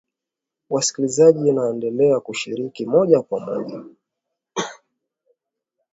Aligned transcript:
Wasikilizaji 0.69 1.51
waendelea 1.51 2.19
kushiriki 2.19 2.85
moja 2.85 3.21
kwa 3.21 3.39
moja 3.39 3.83